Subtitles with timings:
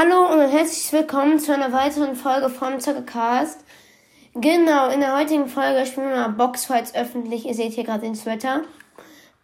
[0.00, 3.58] Hallo und herzlich willkommen zu einer weiteren Folge vom Zockercast.
[4.32, 7.46] Genau, in der heutigen Folge spielen wir mal Boxfights öffentlich.
[7.46, 8.62] Ihr seht hier gerade den Sweater.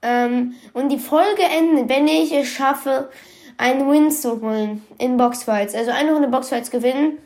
[0.00, 3.10] Ähm, und die Folge endet, wenn ich es schaffe,
[3.56, 5.74] einen Win zu holen in Boxfights.
[5.74, 7.18] Also eine Runde Boxfights gewinnen.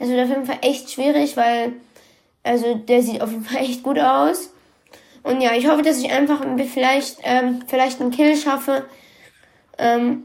[0.00, 1.74] Das wird auf jeden Fall echt schwierig, weil
[2.42, 4.52] also der sieht auf jeden Fall echt gut aus.
[5.22, 6.40] Und ja, ich hoffe, dass ich einfach
[6.72, 8.86] vielleicht, ähm, vielleicht einen Kill schaffe.
[9.78, 10.24] Ähm,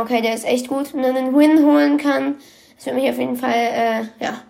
[0.00, 0.94] Okay, der ist echt gut.
[0.94, 2.36] Und dann einen Win holen kann.
[2.76, 4.42] Das wird mich auf jeden Fall, äh, ja.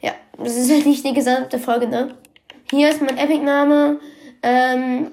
[0.00, 2.14] Ja, das ist halt nicht die gesamte Folge, ne?
[2.70, 4.00] Hier ist mein Epic-Name.
[4.42, 5.12] Ähm,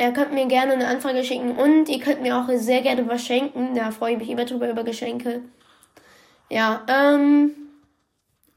[0.00, 3.24] ihr könnt mir gerne eine Anfrage schicken und ihr könnt mir auch sehr gerne was
[3.24, 3.74] schenken.
[3.74, 5.40] Da freue ich mich immer drüber über Geschenke.
[6.48, 7.50] Ja, ähm,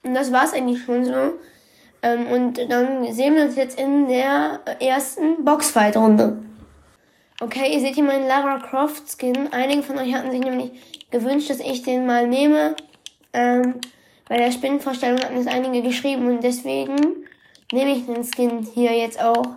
[0.04, 1.34] und das war's eigentlich schon so.
[2.04, 6.38] Ähm, und dann sehen wir uns jetzt in der ersten Boxfight-Runde.
[7.42, 9.48] Okay, ihr seht hier meinen Lara Croft Skin.
[9.54, 10.72] Einige von euch hatten sich nämlich
[11.10, 12.76] gewünscht, dass ich den mal nehme.
[13.32, 13.80] Ähm,
[14.28, 17.26] bei der Spinnenvorstellung hatten es einige geschrieben und deswegen
[17.72, 19.56] nehme ich den Skin hier jetzt auch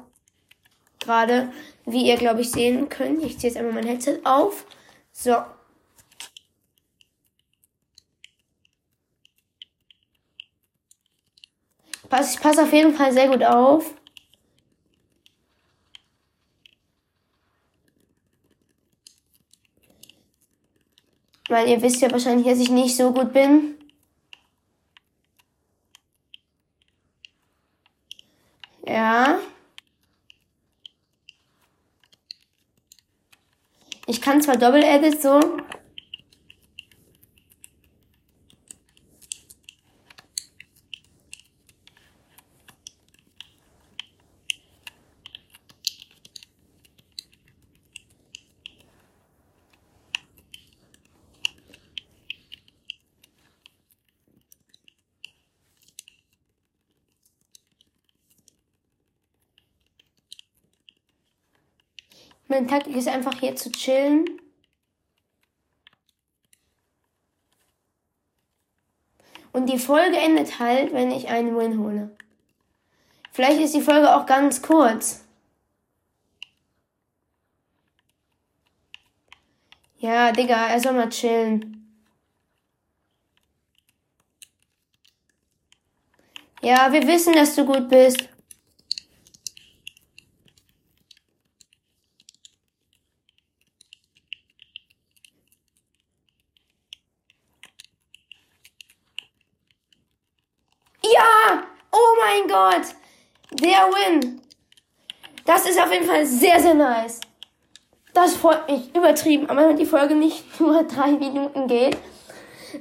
[1.00, 1.52] gerade,
[1.84, 3.24] wie ihr glaube ich sehen könnt.
[3.24, 4.64] Ich ziehe jetzt einmal mein Headset auf.
[5.12, 5.36] So.
[12.30, 13.94] ich passe auf jeden Fall sehr gut auf.
[21.52, 23.74] Weil ihr wisst ja wahrscheinlich, dass ich nicht so gut bin.
[28.86, 29.38] Ja.
[34.06, 35.40] Ich kann zwar Double Edit so,
[62.52, 64.26] Meine Taktik ist einfach hier zu chillen.
[69.52, 72.14] Und die Folge endet halt, wenn ich einen Win hole.
[73.32, 75.24] Vielleicht ist die Folge auch ganz kurz.
[79.96, 81.90] Ja, Digga, er soll mal chillen.
[86.60, 88.28] Ja, wir wissen, dass du gut bist.
[102.32, 102.94] Mein Gott!
[103.50, 104.40] Der Win!
[105.44, 107.20] Das ist auf jeden Fall sehr, sehr nice.
[108.14, 109.48] Das freut mich übertrieben.
[109.50, 111.96] Aber wenn die Folge nicht nur drei Minuten geht,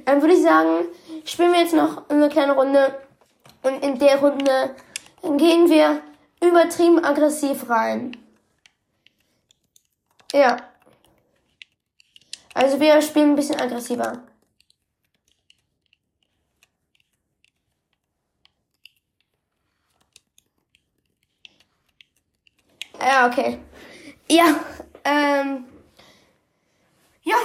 [0.04, 0.86] dann würde ich sagen,
[1.24, 2.98] spielen wir jetzt noch eine kleine Runde.
[3.62, 4.74] Und in der Runde
[5.22, 6.00] gehen wir
[6.40, 8.16] übertrieben aggressiv rein.
[10.32, 10.56] Ja.
[12.54, 14.22] Also wir spielen ein bisschen aggressiver.
[23.02, 23.58] Ja, okay.
[24.30, 24.44] Ja,
[25.04, 25.64] ähm.
[27.22, 27.36] Ja.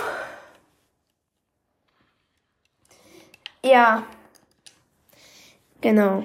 [3.63, 4.04] Ja.
[5.81, 6.24] Genau.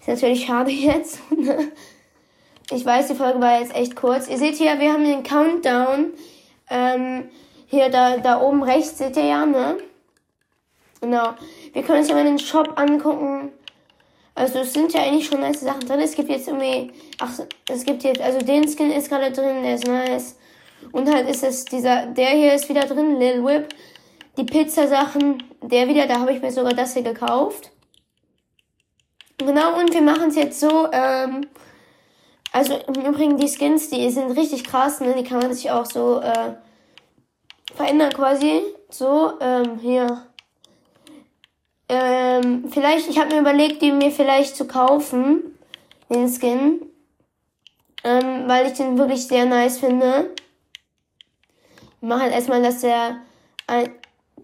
[0.00, 1.20] Ist natürlich schade jetzt.
[2.70, 4.28] ich weiß, die Folge war jetzt echt kurz.
[4.28, 6.12] Ihr seht hier, wir haben den Countdown.
[6.70, 7.28] Ähm,
[7.66, 9.78] hier da, da oben rechts seht ihr ja, ne?
[11.00, 11.34] Genau.
[11.72, 13.52] Wir können uns ja mal den Shop angucken.
[14.38, 15.98] Also es sind ja eigentlich schon nice Sachen drin.
[15.98, 17.30] Es gibt jetzt irgendwie, ach,
[17.68, 20.38] es gibt jetzt, also den Skin ist gerade drin, der ist nice.
[20.92, 23.74] Und halt ist es dieser, der hier ist wieder drin, Lil Whip.
[24.36, 27.72] Die Pizza-Sachen, der wieder, da habe ich mir sogar das hier gekauft.
[29.38, 31.48] Genau, und wir machen es jetzt so, ähm,
[32.52, 35.16] also im Übrigen die Skins, die sind richtig krass, ne?
[35.18, 36.54] Die kann man sich auch so, äh,
[37.74, 38.62] verändern quasi.
[38.88, 40.27] So, ähm, hier.
[41.88, 45.58] Ähm, vielleicht, ich habe mir überlegt, die mir vielleicht zu kaufen,
[46.10, 46.82] den Skin.
[48.04, 50.34] Ähm, weil ich den wirklich sehr nice finde.
[52.00, 53.16] Ich mach halt erstmal, dass der,
[53.66, 53.90] ein,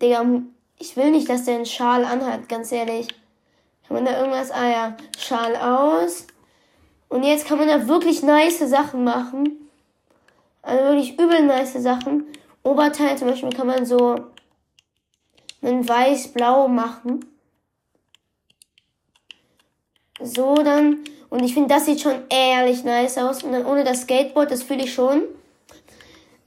[0.01, 0.25] Digga,
[0.79, 3.09] ich will nicht, dass der einen Schal anhat, ganz ehrlich.
[3.87, 6.27] Kann man da irgendwas, ah ja, Schal aus.
[7.09, 9.69] Und jetzt kann man da wirklich nice Sachen machen.
[10.63, 12.27] Also wirklich übel nice Sachen.
[12.63, 14.17] Oberteil zum Beispiel kann man so
[15.63, 17.25] einen weiß-blau machen.
[20.25, 20.99] So dann.
[21.31, 23.43] Und ich finde, das sieht schon ehrlich nice aus.
[23.43, 25.23] Und dann ohne das Skateboard, das fühle ich schon.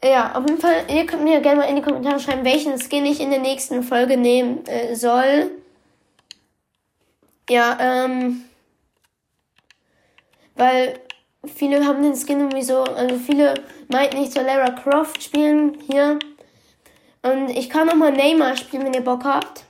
[0.03, 3.05] Ja, auf jeden Fall, ihr könnt mir gerne mal in die Kommentare schreiben, welchen Skin
[3.05, 5.51] ich in der nächsten Folge nehmen äh, soll.
[7.49, 8.43] Ja, ähm.
[10.55, 10.99] Weil
[11.45, 13.55] viele haben den Skin irgendwie so, also viele
[13.89, 16.19] meinten, ich soll Lara Croft spielen hier.
[17.23, 19.63] Und ich kann auch mal Neymar spielen, wenn ihr Bock habt.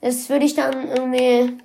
[0.00, 1.58] Das würde ich dann irgendwie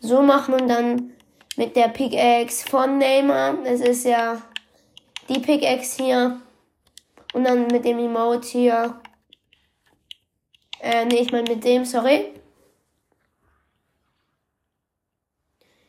[0.00, 1.12] so machen und dann
[1.56, 3.54] mit der Pickaxe von Neymar.
[3.64, 4.40] Das ist ja
[5.28, 6.40] die Pickaxe hier.
[7.34, 9.00] Und dann mit dem Emote hier.
[10.80, 12.32] Äh, nee, ich meine mit dem, sorry.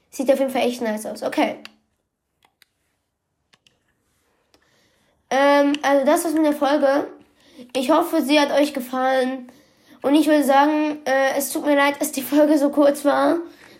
[0.09, 1.23] Sieht auf jeden Fall echt nice aus.
[1.23, 1.59] Okay.
[5.29, 7.07] Ähm, also das war's mit der Folge.
[7.75, 9.51] Ich hoffe, sie hat euch gefallen.
[10.01, 13.37] Und ich würde sagen, äh, es tut mir leid, dass die Folge so kurz war.